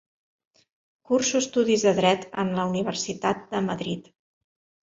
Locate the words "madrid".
3.71-4.11